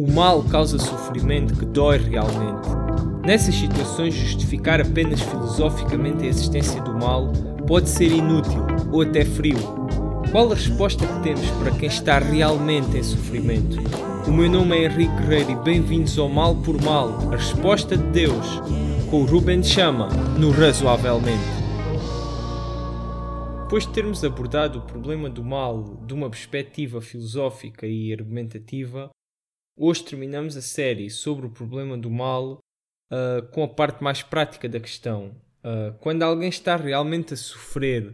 [0.00, 2.66] O mal causa sofrimento que dói realmente.
[3.22, 7.30] Nessas situações, justificar apenas filosoficamente a existência do mal
[7.68, 9.58] pode ser inútil ou até frio.
[10.32, 13.76] Qual a resposta que temos para quem está realmente em sofrimento?
[14.26, 18.04] O meu nome é Henrique Guerreiro e bem-vindos ao Mal por Mal, a resposta de
[18.04, 18.46] Deus,
[19.10, 20.08] com o Ruben Chama,
[20.38, 21.60] no Razoavelmente.
[23.64, 29.10] Depois de termos abordado o problema do mal de uma perspectiva filosófica e argumentativa,
[29.82, 32.58] hoje terminamos a série sobre o problema do mal
[33.10, 35.34] uh, com a parte mais prática da questão.
[35.64, 38.12] Uh, quando alguém está realmente a sofrer,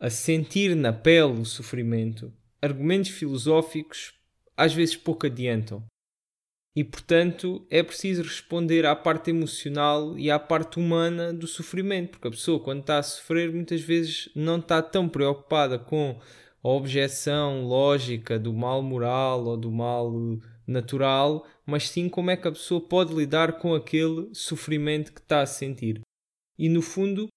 [0.00, 2.32] a sentir na pele o sofrimento,
[2.62, 4.14] argumentos filosóficos
[4.56, 5.84] às vezes pouco adiantam.
[6.76, 12.28] E portanto é preciso responder à parte emocional e à parte humana do sofrimento, porque
[12.28, 16.20] a pessoa, quando está a sofrer, muitas vezes não está tão preocupada com
[16.62, 20.12] a objeção lógica do mal moral ou do mal
[20.66, 25.40] natural, mas sim como é que a pessoa pode lidar com aquele sofrimento que está
[25.40, 26.00] a sentir.
[26.58, 27.28] E no fundo,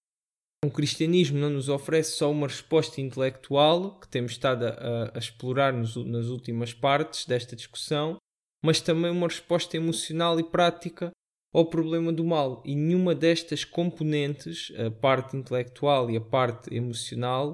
[0.64, 5.72] o cristianismo não nos oferece só uma resposta intelectual, que temos estado a, a explorar
[5.72, 8.18] nos, nas últimas partes desta discussão,
[8.64, 11.12] mas também uma resposta emocional e prática
[11.54, 12.62] ao problema do mal.
[12.66, 17.54] E nenhuma destas componentes, a parte intelectual e a parte emocional,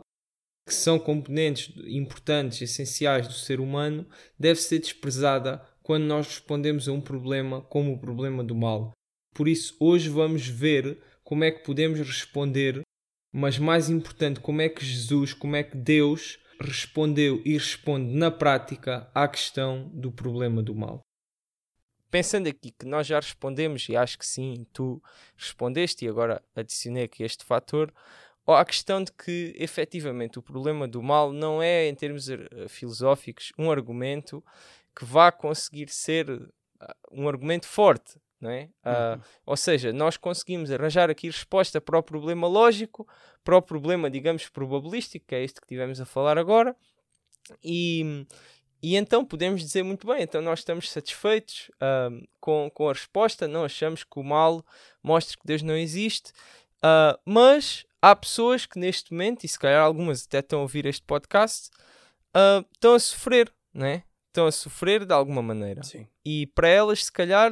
[0.65, 6.91] que são componentes importantes, essenciais do ser humano, deve ser desprezada quando nós respondemos a
[6.91, 8.91] um problema como o problema do mal.
[9.33, 12.81] Por isso, hoje vamos ver como é que podemos responder,
[13.31, 18.31] mas mais importante, como é que Jesus, como é que Deus respondeu e responde na
[18.31, 21.01] prática à questão do problema do mal.
[22.09, 25.03] Pensando aqui que nós já respondemos, e acho que sim, tu
[25.35, 27.93] respondeste, e agora adicionei aqui este fator,
[28.53, 33.51] à questão de que efetivamente o problema do mal não é, em termos eh, filosóficos,
[33.57, 34.43] um argumento
[34.95, 38.19] que vá conseguir ser ah, um argumento forte.
[38.39, 38.69] Não é?
[38.85, 43.07] Uh, Ou seja, nós conseguimos arranjar aqui resposta para o problema lógico,
[43.43, 46.75] para o problema, digamos, probabilístico, que é este que tivemos a falar agora,
[47.63, 48.25] e,
[48.83, 53.47] e então podemos dizer muito bem, então nós estamos satisfeitos uh, com, com a resposta,
[53.47, 54.63] não achamos que o mal
[55.01, 56.31] mostre que Deus não existe,
[56.83, 60.85] uh, mas há pessoas que neste momento, e se calhar algumas até estão a ouvir
[60.85, 61.69] este podcast,
[62.35, 64.03] uh, estão a sofrer, não é?
[64.27, 65.81] Estão a sofrer de alguma maneira.
[65.81, 66.07] Sim.
[66.23, 67.51] E para elas, se calhar,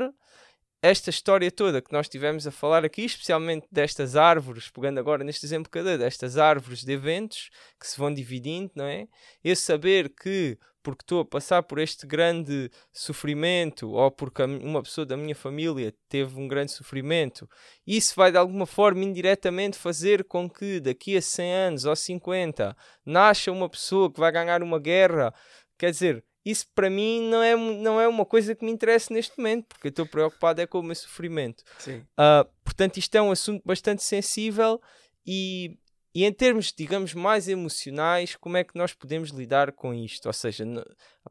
[0.84, 5.46] esta história toda que nós tivemos a falar aqui, especialmente destas árvores, pegando agora neste
[5.46, 7.50] exemplo cada destas árvores de eventos
[7.80, 9.08] que se vão dividindo, não é?
[9.42, 15.06] Eu saber que porque estou a passar por este grande sofrimento ou porque uma pessoa
[15.06, 17.50] da minha família teve um grande sofrimento,
[17.88, 22.76] isso vai de alguma forma indiretamente fazer com que daqui a 100 anos ou 50
[23.06, 25.34] nasça uma pessoa que vai ganhar uma guerra.
[25.78, 29.38] Quer dizer, isso para mim não é, não é uma coisa que me interessa neste
[29.38, 31.64] momento, porque eu estou preocupado é com o meu sofrimento.
[32.12, 34.82] Uh, portanto, isto é um assunto bastante sensível
[35.26, 35.78] e
[36.16, 40.28] e em termos, digamos, mais emocionais, como é que nós podemos lidar com isto?
[40.28, 40.64] Ou seja,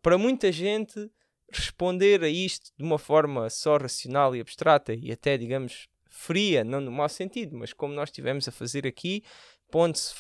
[0.03, 1.09] para muita gente,
[1.53, 6.81] responder a isto de uma forma só racional e abstrata e até, digamos, fria, não
[6.81, 9.23] no mau sentido, mas como nós estivemos a fazer aqui,
[9.71, 10.17] pondo-se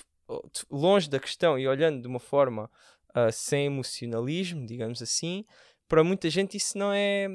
[0.70, 2.70] longe da questão e olhando de uma forma
[3.16, 5.44] uh, sem emocionalismo, digamos assim,
[5.88, 7.28] para muita gente isso não é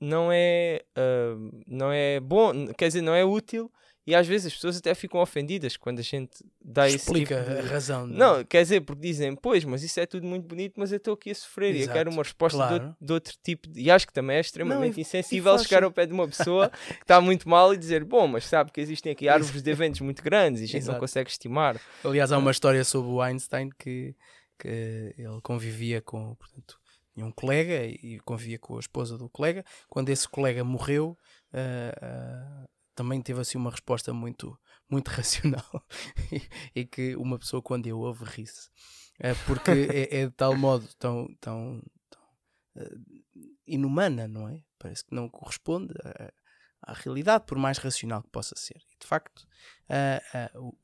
[0.00, 3.70] não é uh, não é bom, quer dizer, não é útil
[4.04, 7.62] e às vezes as pessoas até ficam ofendidas quando a gente dá Explica esse tipo
[7.62, 7.68] de...
[7.68, 8.06] a razão.
[8.06, 10.96] Não, não, quer dizer, porque dizem, pois, mas isso é tudo muito bonito, mas eu
[10.96, 11.80] estou aqui a sofrer Exato.
[11.80, 12.78] e eu quero uma resposta claro.
[12.78, 13.68] de, outro, de, outro, tipo.
[13.68, 13.80] De...
[13.80, 17.02] E acho que também é extremamente não, insensível chegar ao pé de uma pessoa que
[17.02, 20.20] está muito mal e dizer, bom, mas sabe que existem aqui árvores de eventos muito
[20.20, 20.94] grandes e a gente Exato.
[20.94, 21.80] não consegue estimar.
[22.04, 24.16] Aliás, há uma história sobre o Einstein que,
[24.62, 26.78] que ele convivia com, portanto,
[27.12, 29.64] tinha um colega e convivia com a esposa do colega.
[29.88, 31.18] Quando esse colega morreu,
[31.52, 34.56] uh, uh, também teve assim uma resposta muito,
[34.88, 35.84] muito racional
[36.76, 38.70] e, que uma pessoa quando eu ouve ri-se.
[39.18, 42.22] É porque é, é, de tal modo tão, tão, tão
[42.76, 43.00] uh,
[43.66, 44.62] inumana, não é?
[44.78, 46.32] Parece que não corresponde à,
[46.82, 48.80] à, realidade, por mais racional que possa ser.
[49.00, 49.46] De facto,
[49.90, 50.78] uh, uh,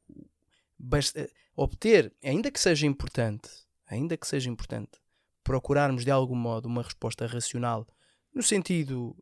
[0.79, 5.01] basta, obter, ainda que seja importante, ainda que seja importante,
[5.43, 7.87] procurarmos de algum modo uma resposta racional
[8.35, 9.17] no sentido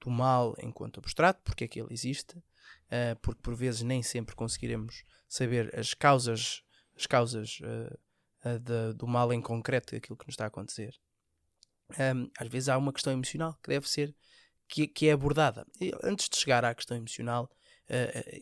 [0.00, 4.34] do mal enquanto abstrato, porque é que ele existe, uh, porque por vezes nem sempre
[4.34, 6.62] conseguiremos saber as causas,
[6.96, 10.98] as causas uh, uh, de, do mal em concreto, aquilo que nos está a acontecer.
[11.90, 14.14] Um, às vezes há uma questão emocional que deve ser
[14.68, 15.66] que, que é abordada.
[15.80, 17.50] E, antes de chegar à questão emocional,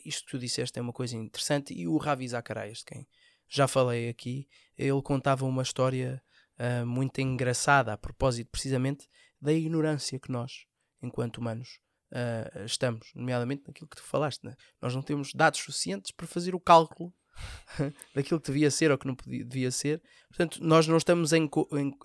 [0.05, 3.09] isto que tu disseste é uma coisa interessante e o Ravi Zacarias, de quem
[3.49, 6.23] já falei aqui, ele contava uma história
[6.59, 9.09] uh, muito engraçada a propósito precisamente
[9.41, 10.67] da ignorância que nós,
[11.03, 11.81] enquanto humanos,
[12.13, 14.45] uh, estamos, nomeadamente naquilo que tu falaste.
[14.45, 14.55] Né?
[14.81, 17.13] Nós não temos dados suficientes para fazer o cálculo
[18.15, 20.03] daquilo que devia ser ou que não podia, devia ser.
[20.29, 21.49] Portanto, nós não estamos em,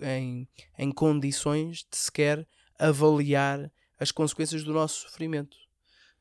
[0.02, 0.48] em,
[0.78, 2.46] em, condições de sequer
[2.78, 5.56] avaliar as consequências do nosso sofrimento.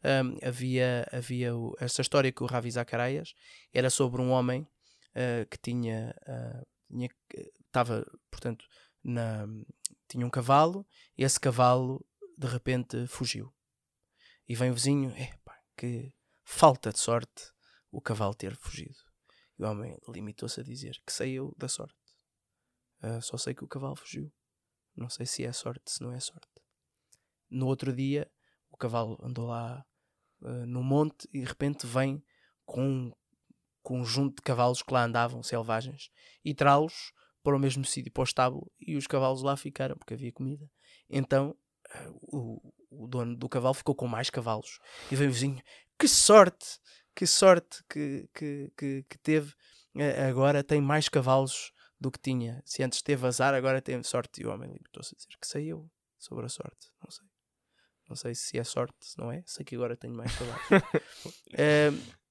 [0.03, 3.33] Um, havia havia o, história que o Ravi Zacarias
[3.73, 4.67] era sobre um homem
[5.15, 6.15] uh, que tinha
[7.65, 8.65] estava portanto
[9.04, 9.48] na,
[10.07, 10.88] tinha um cavalo
[11.18, 12.06] e esse cavalo
[12.38, 13.54] de repente fugiu.
[14.48, 16.13] E vem o vizinho epá, que
[16.44, 17.51] falta de sorte
[17.92, 18.98] o cavalo ter fugido.
[19.57, 21.95] E o homem limitou-se a dizer que saiu da sorte.
[23.01, 24.31] Uh, só sei que o cavalo fugiu.
[24.95, 26.48] Não sei se é sorte se não é sorte.
[27.50, 28.30] No outro dia
[28.69, 29.86] o cavalo andou lá
[30.42, 32.24] uh, no monte e de repente vem
[32.65, 33.12] com um
[33.83, 36.09] conjunto de cavalos que lá andavam selvagens
[36.44, 37.12] e trá-los
[37.44, 40.69] para o mesmo sítio, para o estábulo, e os cavalos lá ficaram porque havia comida.
[41.09, 41.56] Então
[41.95, 44.80] uh, o, o, dono do cavalo ficou com mais cavalos
[45.12, 45.62] e veio o vizinho:
[46.00, 46.80] Que sorte,
[47.13, 49.53] que sorte que, que, que, que teve!
[49.94, 52.62] Uh, agora tem mais cavalos do que tinha.
[52.65, 54.41] Se antes teve azar, agora tem sorte.
[54.41, 56.91] E o homem limitou-se a dizer que saiu sobre a sorte.
[57.03, 57.27] Não sei.
[58.09, 59.44] Não sei se é sorte, se não é.
[59.45, 60.62] Sei que agora tenho mais cavalos.
[60.71, 62.13] uh,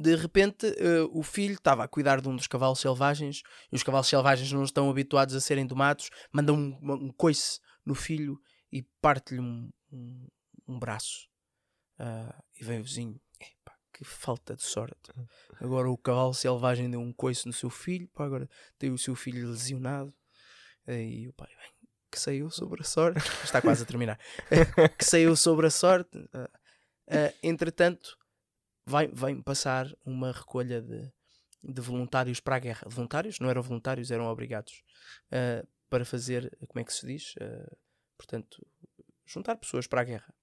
[0.00, 3.82] de repente uh, o filho estava a cuidar de um dos cavalos selvagens e os
[3.82, 8.40] cavalos selvagens não estão habituados a serem domados, mandam um, um coice no filho
[8.72, 10.26] e parte-lhe um, um,
[10.68, 11.28] um, braço.
[11.98, 15.12] Uh, e vem o vizinho, Epa, que falta de sorte.
[15.60, 19.14] Agora o cavalo selvagem deu um coice no seu filho, pá, agora tem o seu
[19.14, 20.12] filho lesionado.
[20.88, 23.18] E o pai, bem, que saiu sobre a sorte.
[23.42, 24.18] Está quase a terminar.
[24.96, 26.16] que saiu sobre a sorte.
[26.16, 28.16] Uh, entretanto,
[28.86, 31.12] vai, vem passar uma recolha de,
[31.62, 32.86] de voluntários para a guerra.
[32.88, 33.40] Voluntários?
[33.40, 34.84] Não eram voluntários, eram obrigados
[35.26, 37.34] uh, para fazer, como é que se diz?
[37.36, 37.76] Uh,
[38.16, 38.64] portanto,
[39.26, 40.34] juntar pessoas para a guerra.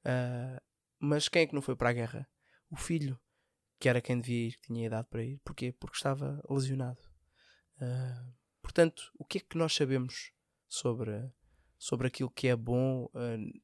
[0.00, 0.60] Uh,
[0.98, 2.26] mas quem é que não foi para a guerra?
[2.70, 3.20] O filho,
[3.78, 5.38] que era quem devia ir, que tinha idade para ir.
[5.44, 5.72] Porquê?
[5.72, 6.98] Porque estava lesionado.
[8.62, 10.32] portanto, o que é que nós sabemos
[10.66, 11.12] sobre,
[11.78, 13.08] sobre aquilo que é bom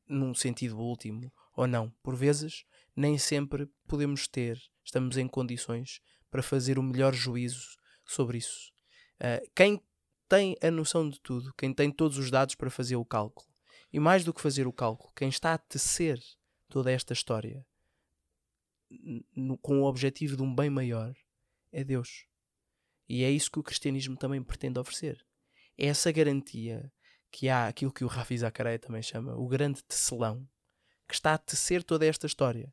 [0.06, 1.91] num sentido último ou não?
[2.03, 6.00] Por vezes, nem sempre podemos ter, estamos em condições
[6.31, 8.73] para fazer o melhor juízo sobre isso.
[9.21, 9.81] Uh, quem
[10.29, 13.47] tem a noção de tudo, quem tem todos os dados para fazer o cálculo,
[13.93, 16.19] e mais do que fazer o cálculo, quem está a tecer
[16.69, 17.67] toda esta história
[19.37, 21.15] no, com o objetivo de um bem maior,
[21.71, 22.27] é Deus.
[23.09, 25.23] E é isso que o cristianismo também pretende oferecer.
[25.77, 26.91] É essa garantia
[27.31, 30.49] que há aquilo que o Rafi Zakaria também chama o grande tecelão,
[31.06, 32.73] que está a tecer toda esta história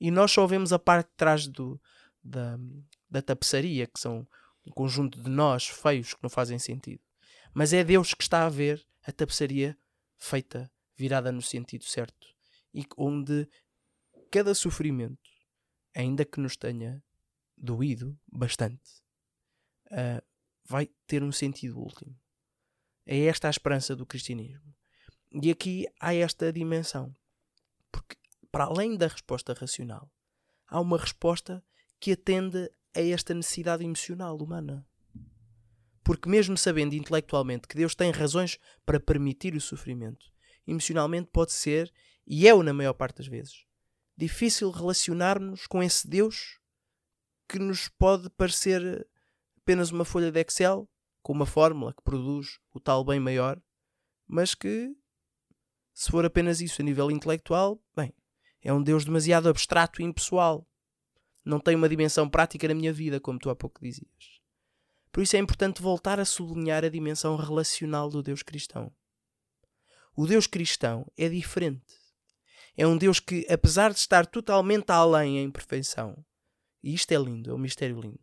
[0.00, 1.80] e nós só vemos a parte de trás do,
[2.22, 2.58] da,
[3.10, 4.26] da tapeçaria, que são
[4.66, 7.02] um conjunto de nós feios que não fazem sentido.
[7.54, 9.76] Mas é Deus que está a ver a tapeçaria
[10.16, 12.28] feita, virada no sentido certo,
[12.74, 13.48] e onde
[14.30, 15.30] cada sofrimento,
[15.94, 17.02] ainda que nos tenha
[17.56, 19.02] doído bastante,
[19.86, 20.22] uh,
[20.64, 22.14] vai ter um sentido último.
[23.06, 24.74] É esta a esperança do cristianismo.
[25.32, 27.14] E aqui há esta dimensão.
[27.90, 28.16] Porque
[28.50, 30.10] para além da resposta racional,
[30.66, 31.64] há uma resposta
[32.00, 34.86] que atende a esta necessidade emocional humana.
[36.02, 40.26] Porque, mesmo sabendo intelectualmente que Deus tem razões para permitir o sofrimento,
[40.66, 41.92] emocionalmente pode ser,
[42.26, 43.64] e é o na maior parte das vezes,
[44.16, 46.58] difícil relacionarmos com esse Deus
[47.48, 49.08] que nos pode parecer
[49.56, 50.88] apenas uma folha de Excel
[51.22, 53.60] com uma fórmula que produz o tal bem maior,
[54.26, 54.94] mas que,
[55.94, 58.14] se for apenas isso a nível intelectual, bem,
[58.62, 60.66] é um Deus demasiado abstrato e impessoal.
[61.44, 64.40] Não tem uma dimensão prática na minha vida, como tu há pouco dizias.
[65.10, 68.92] Por isso é importante voltar a sublinhar a dimensão relacional do Deus cristão.
[70.14, 71.96] O Deus cristão é diferente.
[72.76, 76.24] É um Deus que, apesar de estar totalmente além em perfeição,
[76.82, 78.20] e isto é lindo, é um mistério lindo,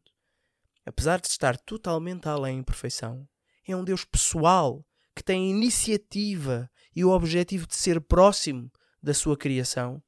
[0.86, 3.28] apesar de estar totalmente além em perfeição,
[3.68, 9.14] é um Deus pessoal que tem a iniciativa e o objetivo de ser próximo da
[9.14, 10.02] sua criação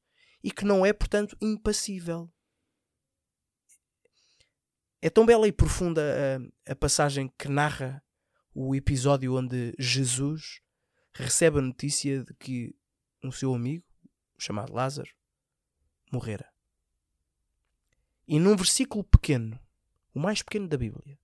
[0.48, 2.32] e que não é, portanto, impassível.
[5.02, 6.00] É tão bela e profunda
[6.66, 8.02] a, a passagem que narra
[8.54, 10.62] o episódio onde Jesus
[11.12, 12.74] recebe a notícia de que
[13.22, 13.84] um seu amigo,
[14.38, 15.14] chamado Lázaro,
[16.10, 16.50] morrera.
[18.26, 19.60] E num versículo pequeno,
[20.14, 21.18] o mais pequeno da Bíblia,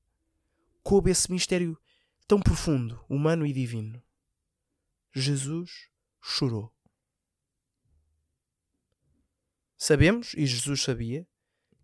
[0.82, 1.80] coube esse mistério
[2.28, 4.02] tão profundo, humano e divino.
[5.14, 5.88] Jesus
[6.20, 6.73] chorou.
[9.86, 11.28] Sabemos, e Jesus sabia,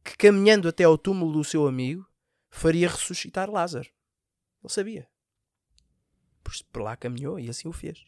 [0.03, 2.11] que caminhando até ao túmulo do seu amigo,
[2.49, 3.91] faria ressuscitar Lázaro.
[4.65, 5.11] Ele sabia.
[6.73, 8.03] por, lá caminhou e assim o fez.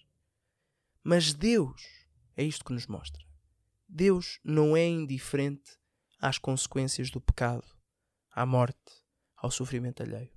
[1.04, 3.22] Mas Deus, é isto que nos mostra.
[3.86, 5.78] Deus não é indiferente
[6.18, 7.66] às consequências do pecado,
[8.30, 9.04] à morte,
[9.36, 10.32] ao sofrimento alheio.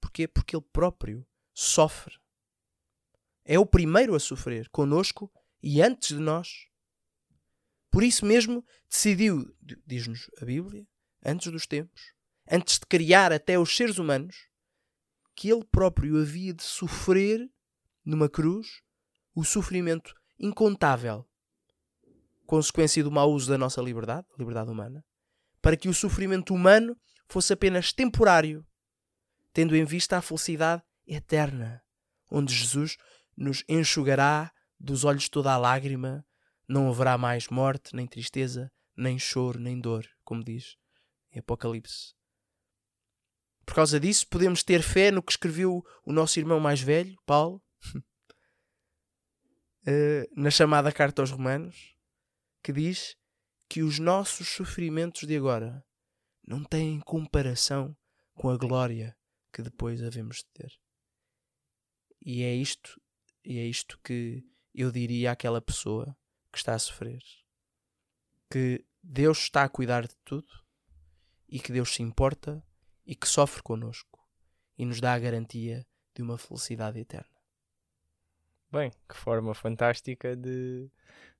[0.00, 0.26] Porquê?
[0.26, 2.18] Porque Ele próprio sofre.
[3.44, 5.30] É o primeiro a sofrer conosco
[5.62, 6.72] e antes de nós.
[7.94, 9.54] Por isso mesmo decidiu,
[9.86, 10.84] diz-nos a Bíblia,
[11.24, 12.12] antes dos tempos,
[12.50, 14.48] antes de criar até os seres humanos,
[15.36, 17.48] que ele próprio havia de sofrer
[18.04, 18.82] numa cruz
[19.32, 21.24] o sofrimento incontável,
[22.44, 25.04] consequência do mau uso da nossa liberdade, liberdade humana,
[25.62, 26.98] para que o sofrimento humano
[27.28, 28.66] fosse apenas temporário,
[29.52, 31.80] tendo em vista a felicidade eterna,
[32.28, 32.96] onde Jesus
[33.36, 36.26] nos enxugará dos olhos toda a lágrima,
[36.68, 40.76] não haverá mais morte, nem tristeza, nem choro, nem dor, como diz
[41.32, 42.14] em Apocalipse.
[43.66, 47.62] Por causa disso, podemos ter fé no que escreveu o nosso irmão mais velho, Paulo,
[49.86, 51.96] eh, na chamada Carta aos Romanos,
[52.62, 53.16] que diz
[53.68, 55.84] que os nossos sofrimentos de agora
[56.46, 57.96] não têm comparação
[58.34, 59.16] com a glória
[59.52, 60.72] que depois havemos de ter.
[62.20, 63.00] E é isto,
[63.44, 64.44] e é isto que
[64.74, 66.16] eu diria àquela pessoa
[66.54, 67.22] que está a sofrer.
[68.50, 70.48] Que Deus está a cuidar de tudo
[71.48, 72.64] e que Deus se importa
[73.04, 74.20] e que sofre connosco
[74.78, 77.28] e nos dá a garantia de uma felicidade eterna.
[78.70, 80.88] Bem, que forma fantástica de,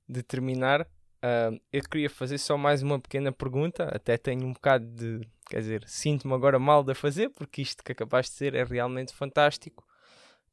[0.07, 0.81] de terminar.
[0.81, 5.27] Uh, eu queria fazer só mais uma pequena pergunta, até tenho um bocado de.
[5.47, 9.13] Quer dizer, sinto-me agora mal de fazer, porque isto que acabaste de ser é realmente
[9.13, 9.85] fantástico.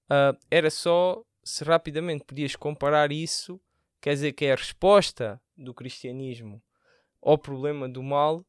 [0.05, 3.61] Uh, era só se rapidamente podias comparar isso,
[4.03, 6.63] quer dizer, que é a resposta do cristianismo
[7.23, 8.45] ao problema do mal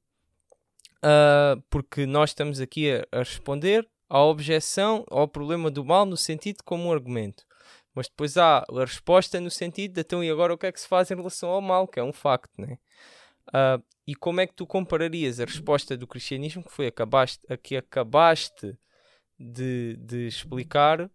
[1.04, 6.18] uh, porque nós estamos aqui a, a, responder à objeção ao problema do mal no
[6.18, 7.46] sentido como um argumento.
[7.94, 10.82] Mas depois há a resposta no sentido de então e agora o que é que
[10.82, 12.80] se faz em relação ao mal, que é um facto, né?
[13.50, 17.56] Uh, e como é que tu compararias a resposta do cristianismo que foi acabaste, a
[17.56, 18.76] que acabaste
[19.40, 21.10] de, de explicar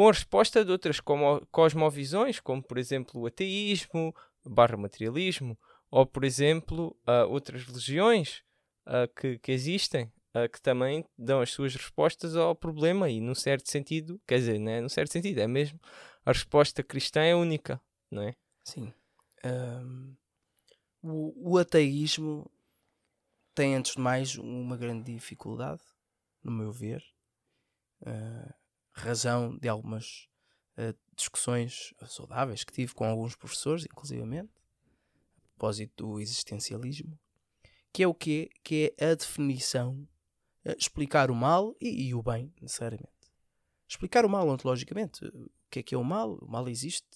[0.00, 4.14] com a resposta de outras como, cosmovisões, como por exemplo o ateísmo,
[4.46, 5.58] barra materialismo,
[5.90, 8.42] ou por exemplo uh, outras religiões
[8.86, 13.34] uh, que, que, existem uh, que também dão as suas respostas ao problema e num
[13.34, 15.78] certo sentido, quer dizer, não é num certo sentido, é mesmo
[16.24, 17.78] a resposta cristã é única,
[18.10, 18.34] não é?
[18.64, 18.90] Sim.
[19.44, 20.16] Um,
[21.02, 22.50] o, o ateísmo
[23.54, 25.82] tem, antes de mais, uma grande dificuldade,
[26.42, 27.04] no meu ver,
[28.00, 28.59] uh,
[28.92, 30.28] razão de algumas
[30.76, 34.52] uh, discussões saudáveis que tive com alguns professores, inclusivamente,
[35.38, 37.18] a propósito do existencialismo,
[37.92, 38.50] que é o quê?
[38.62, 40.08] Que é a definição,
[40.64, 43.10] uh, explicar o mal e, e, o bem, necessariamente.
[43.88, 45.24] Explicar o mal ontologicamente.
[45.24, 46.38] O que é que é o mal?
[46.40, 47.06] O mal existe.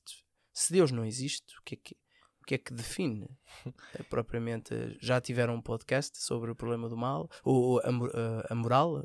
[0.52, 1.96] Se Deus não existe, o que é que,
[2.40, 3.28] o que, é que define?
[3.94, 7.30] Eh, propriamente, já tiveram um podcast sobre o problema do mal?
[7.44, 9.02] Ou a, a, a moral?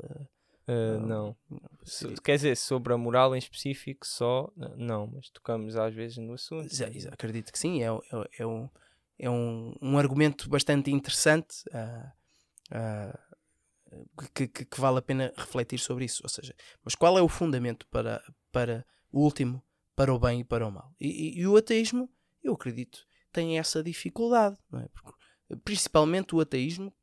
[0.70, 1.36] Uh, não.
[1.50, 2.14] não.
[2.22, 6.68] Quer dizer, sobre a moral em específico só, não, mas tocamos às vezes no assunto.
[7.10, 8.68] acredito que sim, é, é, é um,
[9.18, 12.12] é um, um argumento bastante interessante uh,
[12.72, 16.20] uh, que, que, que, vale a pena refletir sobre isso.
[16.22, 18.22] Ou seja, mas qual é o fundamento para,
[18.52, 19.62] para o último,
[19.96, 20.94] para o bem e para o mal?
[21.00, 22.08] E, e, e o ateísmo,
[22.44, 24.88] eu acredito, tem essa dificuldade, não é?
[24.88, 25.18] Porque,
[25.64, 26.94] principalmente o ateísmo,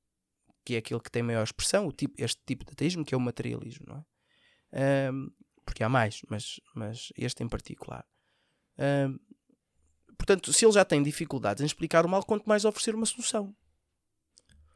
[0.67, 3.17] que é aquele que tem maior expressão, o tipo, este tipo de ateísmo, que é
[3.17, 5.11] o materialismo, não é?
[5.11, 5.31] Um,
[5.65, 8.05] porque há mais, mas, mas este em particular.
[8.77, 9.17] Um,
[10.17, 13.53] Portanto, se ele já tem dificuldades em explicar o mal, quanto mais oferecer uma solução.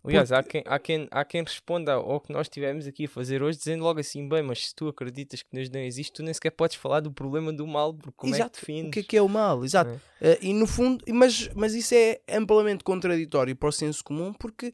[0.03, 0.39] Aliás, Porque...
[0.39, 3.57] há, quem, há, quem, há quem responda ao que nós tivemos aqui a fazer hoje,
[3.57, 6.51] dizendo logo assim: bem, mas se tu acreditas que Deus não existe, tu nem sequer
[6.51, 8.57] podes falar do problema do mal, porque como Exato.
[8.57, 8.88] é que defines?
[8.88, 9.63] O que é que é o mal?
[9.63, 10.01] Exato.
[10.19, 10.33] É.
[10.33, 14.74] Uh, e no fundo, mas, mas isso é amplamente contraditório para o senso comum, porque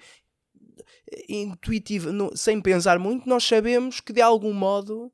[1.27, 5.11] intuitivo, sem pensar muito, nós sabemos que de algum modo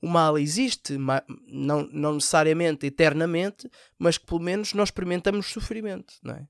[0.00, 0.96] o mal existe,
[1.46, 6.48] não, não necessariamente eternamente, mas que pelo menos nós experimentamos sofrimento, não é?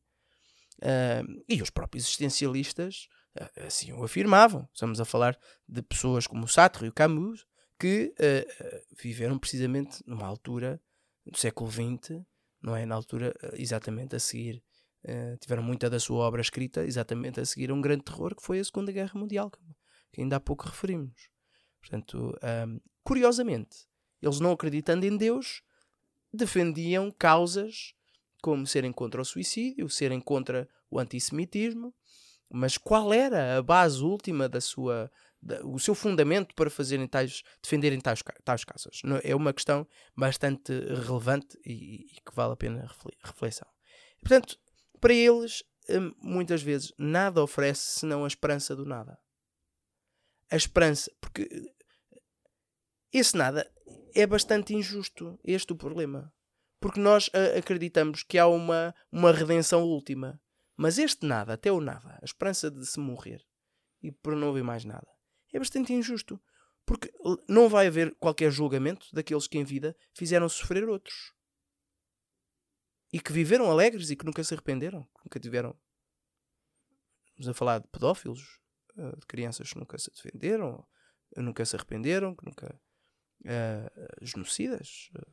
[0.83, 3.07] Uh, e os próprios existencialistas
[3.39, 4.67] uh, assim o afirmavam.
[4.73, 5.39] Estamos a falar
[5.69, 7.45] de pessoas como o Sartre e o Camus,
[7.79, 10.81] que uh, viveram precisamente numa altura
[11.27, 12.23] do século XX,
[12.63, 12.87] não é?
[12.87, 14.63] Na altura exatamente a seguir.
[15.41, 18.59] Tiveram muita da sua obra escrita exatamente a seguir a um grande terror que foi
[18.59, 19.51] a Segunda Guerra Mundial,
[20.13, 21.29] que ainda há pouco referimos.
[21.81, 22.37] Portanto,
[22.69, 23.87] um, curiosamente,
[24.21, 25.63] eles não acreditando em Deus,
[26.33, 27.95] defendiam causas
[28.43, 31.95] como serem contra o suicídio, serem contra o antissemitismo,
[32.51, 35.11] mas qual era a base última da sua,
[35.65, 39.03] o seu fundamento para fazerem tais, defenderem tais, tais causas.
[39.23, 42.91] É uma questão bastante relevante e, e que vale a pena
[43.23, 43.69] reflexão.
[44.21, 44.59] Portanto,
[45.01, 49.19] para eles, hum, muitas vezes, nada oferece senão a esperança do nada.
[50.51, 51.49] A esperança, porque
[53.13, 53.71] esse nada
[54.15, 55.39] é bastante injusto.
[55.45, 56.33] Este é o problema.
[56.81, 60.41] Porque nós acreditamos que há uma, uma redenção última.
[60.77, 63.45] Mas este nada, até o nada, a esperança de se morrer
[64.03, 65.07] e por não haver mais nada,
[65.53, 66.41] é bastante injusto.
[66.87, 67.13] Porque
[67.47, 71.35] não vai haver qualquer julgamento daqueles que em vida fizeram sofrer outros.
[73.13, 75.07] E que viveram alegres e que nunca se arrependeram.
[75.25, 75.77] Nunca tiveram.
[77.31, 78.61] Estamos a falar de pedófilos,
[78.97, 80.87] eh, de crianças que nunca se defenderam,
[81.37, 82.81] nunca se arrependeram, que nunca.
[83.43, 85.09] Uh, genocidas.
[85.17, 85.33] Uh,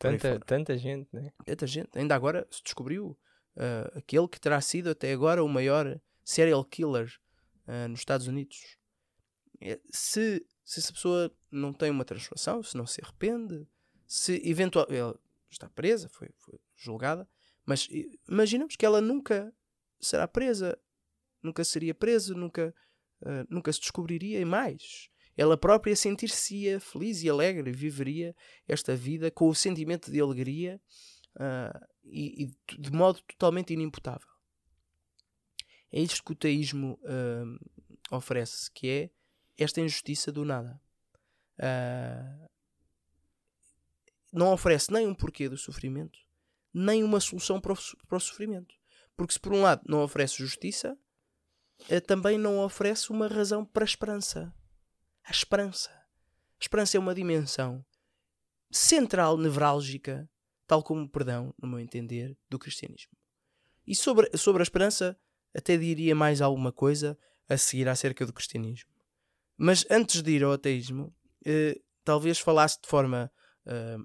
[0.00, 1.32] tanta, tanta gente, né?
[1.46, 1.96] Tanta gente.
[1.96, 3.16] Ainda agora se descobriu
[3.56, 7.08] uh, aquele que terá sido até agora o maior serial killer
[7.90, 8.78] nos Estados Unidos.
[9.90, 13.68] Se, se essa pessoa não tem uma transformação, se não se arrepende,
[14.06, 15.18] se eventualmente
[15.50, 17.28] está presa, foi, foi julgada,
[17.64, 17.88] mas
[18.28, 19.52] imaginamos que ela nunca
[20.00, 20.78] será presa,
[21.42, 22.74] nunca seria presa, nunca,
[23.22, 25.08] uh, nunca se descobriria e mais.
[25.36, 28.34] Ela própria sentir-se feliz e alegre, viveria
[28.66, 30.80] esta vida com o sentimento de alegria
[31.36, 34.28] uh, e, e, de modo totalmente inimputável.
[35.92, 39.10] É isto que o teísmo uh, oferece, que é
[39.56, 40.80] esta injustiça do nada.
[41.58, 42.48] Uh,
[44.32, 46.18] não oferece nem um porquê do sofrimento,
[46.72, 48.74] nem uma solução para o, para o sofrimento.
[49.16, 50.96] Porque se por um lado não oferece justiça,
[51.90, 54.54] uh, também não oferece uma razão para a esperança.
[55.24, 55.90] A esperança.
[55.90, 57.84] A esperança é uma dimensão
[58.70, 60.28] central, nevrálgica,
[60.66, 63.12] tal como o perdão, no meu entender, do cristianismo.
[63.86, 65.18] E sobre, sobre a esperança,
[65.54, 67.18] até diria mais alguma coisa
[67.48, 68.90] a seguir acerca do cristianismo.
[69.56, 73.32] Mas antes de ir ao ateísmo, eh, talvez falasse de forma
[73.66, 73.96] eh,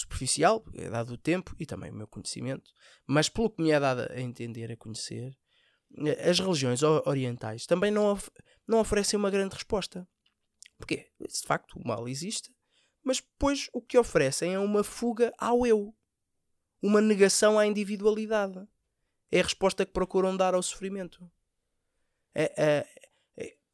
[0.00, 2.72] superficial, é dado o tempo e também o meu conhecimento,
[3.06, 5.36] mas pelo que me é dado a entender, a conhecer,
[6.06, 8.30] eh, as religiões orientais também não, of
[8.66, 10.06] não oferecem uma grande resposta.
[10.78, 12.54] Porque, de facto, o mal existe,
[13.02, 15.94] mas depois o que oferecem é uma fuga ao eu,
[16.82, 18.66] uma negação à individualidade.
[19.30, 21.30] É a resposta que procuram dar ao sofrimento.
[22.34, 22.86] É, é,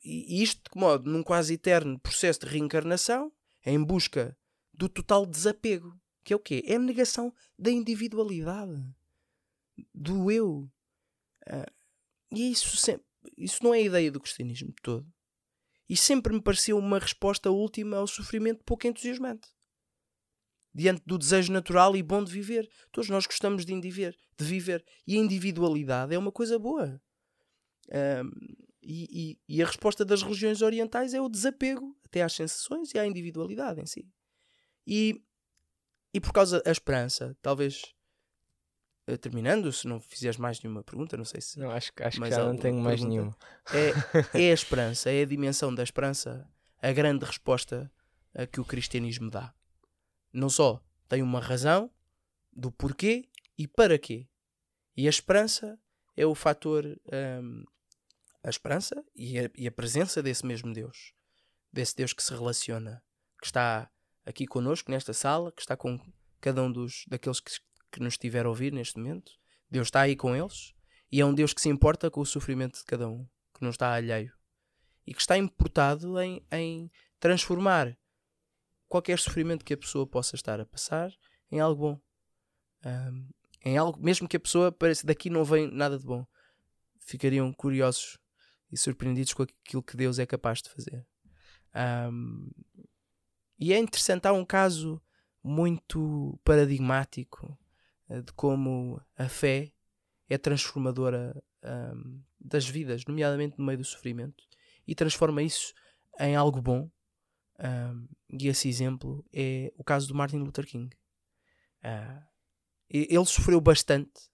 [0.04, 1.10] e isto de modo?
[1.10, 3.32] Num quase eterno processo de reencarnação,
[3.64, 4.36] em busca
[4.72, 5.98] do total desapego.
[6.26, 6.60] Que é o quê?
[6.66, 8.84] É a negação da individualidade.
[9.94, 10.68] Do eu.
[11.46, 11.72] Uh,
[12.32, 13.06] e isso, sempre,
[13.38, 15.06] isso não é a ideia do cristianismo todo.
[15.88, 19.48] E sempre me pareceu uma resposta última ao sofrimento pouco entusiasmante.
[20.74, 22.68] Diante do desejo natural e bom de viver.
[22.90, 24.84] Todos nós gostamos de, indiver, de viver.
[25.06, 27.00] E a individualidade é uma coisa boa.
[27.86, 32.92] Uh, e, e, e, a resposta das religiões orientais é o desapego até às sensações
[32.92, 34.08] e à individualidade em si.
[34.84, 35.22] E,
[36.16, 37.94] e por causa da esperança, talvez
[39.06, 41.58] uh, terminando, se não fizeres mais nenhuma pergunta, não sei se.
[41.58, 43.36] Não, acho, acho que já não tenho mais nenhuma.
[43.70, 43.90] É,
[44.48, 46.48] é a esperança, é a dimensão da esperança,
[46.80, 47.92] a grande resposta
[48.34, 49.52] a que o cristianismo dá.
[50.32, 51.90] Não só tem uma razão
[52.50, 54.26] do porquê e para quê.
[54.96, 55.78] E a esperança
[56.16, 56.98] é o fator
[57.42, 57.62] um,
[58.42, 61.12] a esperança e a, e a, presença desse mesmo Deus,
[61.70, 63.02] desse Deus que se relaciona,
[63.38, 63.90] que está
[64.26, 65.98] aqui conosco nesta sala, que está com
[66.40, 67.52] cada um dos daqueles que,
[67.92, 69.32] que nos estiver a ouvir neste momento.
[69.70, 70.74] Deus está aí com eles
[71.10, 73.70] e é um Deus que se importa com o sofrimento de cada um, que não
[73.70, 74.32] está alheio
[75.06, 77.96] e que está importado em, em transformar
[78.88, 81.12] qualquer sofrimento que a pessoa possa estar a passar
[81.50, 82.00] em algo bom.
[82.84, 83.28] Um,
[83.64, 86.26] em algo, mesmo que a pessoa pareça daqui não vem nada de bom,
[87.00, 88.18] ficariam curiosos
[88.70, 91.06] e surpreendidos com aquilo que Deus é capaz de fazer.
[91.74, 92.50] Um,
[93.58, 95.00] e é interessante, há um caso
[95.42, 97.56] muito paradigmático
[98.08, 99.72] uh, de como a fé
[100.28, 104.44] é transformadora um, das vidas, nomeadamente no meio do sofrimento,
[104.86, 105.72] e transforma isso
[106.18, 106.90] em algo bom.
[107.58, 110.94] Um, e esse exemplo é o caso do Martin Luther King.
[111.82, 112.22] Uh,
[112.88, 114.30] ele sofreu bastante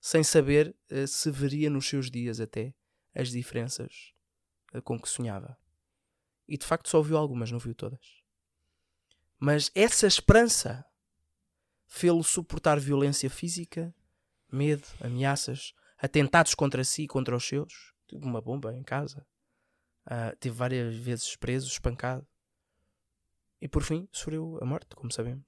[0.00, 2.74] sem saber uh, se veria nos seus dias até
[3.14, 4.12] as diferenças
[4.72, 5.58] eh, com que sonhava.
[6.46, 8.22] E de facto só viu algumas, não viu todas.
[9.38, 10.84] Mas essa esperança
[11.86, 13.94] fê-lo suportar violência física,
[14.50, 17.92] medo, ameaças, atentados contra si e contra os seus.
[18.08, 19.26] Teve uma bomba em casa.
[20.06, 22.26] Uh, várias vezes preso, espancado.
[23.60, 25.46] E por fim sofreu a morte, como sabemos.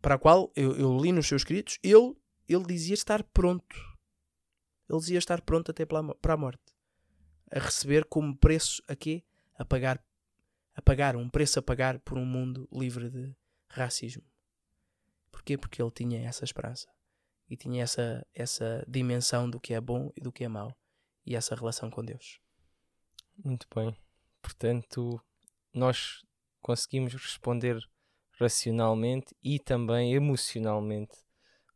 [0.00, 2.14] Para a qual eu, eu li nos seus escritos, ele,
[2.48, 3.96] ele dizia estar pronto
[4.88, 6.74] ele dizia estar pronto até para a morte.
[7.50, 9.24] a receber como preço a quê?
[9.54, 10.04] A pagar,
[10.76, 13.34] a pagar, um preço a pagar por um mundo livre de
[13.68, 14.22] racismo.
[15.32, 15.56] Porquê?
[15.56, 16.86] Porque ele tinha essa esperança
[17.48, 20.76] e tinha essa, essa dimensão do que é bom e do que é mau
[21.24, 22.38] e essa relação com Deus.
[23.42, 23.96] Muito bem.
[24.42, 25.20] Portanto,
[25.72, 26.24] nós
[26.60, 27.78] conseguimos responder
[28.38, 31.16] racionalmente e também emocionalmente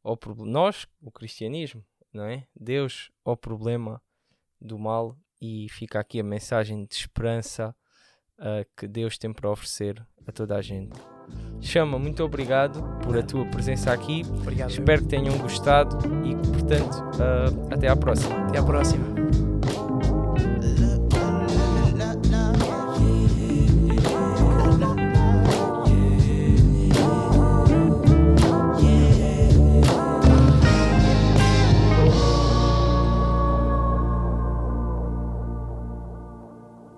[0.03, 0.51] ao problema.
[0.51, 2.47] Nós, o cristianismo, não é?
[2.55, 4.03] Deus ao problema
[4.61, 7.75] do mal e fica aqui a mensagem de esperança
[8.41, 10.99] uh, que Deus tem para oferecer a toda a gente.
[11.61, 14.23] Chama, muito obrigado por a tua presença aqui.
[14.41, 14.71] Obrigado.
[14.71, 18.47] Espero que tenham gostado e, portanto, uh, até à próxima.
[18.47, 19.50] Até à próxima.